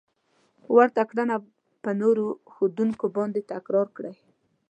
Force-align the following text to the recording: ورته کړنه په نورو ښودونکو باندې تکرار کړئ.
ورته 0.75 1.01
کړنه 1.09 1.35
په 1.83 1.91
نورو 2.01 2.25
ښودونکو 2.53 3.05
باندې 3.17 3.41
تکرار 3.51 3.87
کړئ. 3.97 4.15